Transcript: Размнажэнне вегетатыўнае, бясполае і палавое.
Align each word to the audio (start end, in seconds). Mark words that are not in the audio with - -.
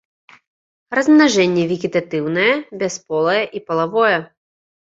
Размнажэнне 0.99 1.63
вегетатыўнае, 1.71 2.49
бясполае 2.85 3.39
і 3.61 3.63
палавое. 3.69 4.17